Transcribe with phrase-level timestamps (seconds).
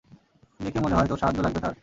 [0.59, 1.75] দেখে মনে হয় তোর সাহায্য লাগবে তার?